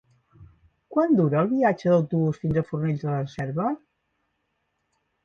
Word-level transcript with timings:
Quant 0.93 1.11
dura 1.19 1.41
el 1.43 1.51
viatge 1.51 1.91
en 1.91 1.95
autobús 1.97 2.39
fins 2.45 2.57
a 2.63 2.63
Fornells 2.71 3.05
de 3.05 3.11
la 3.17 3.21
Selva? 3.35 3.67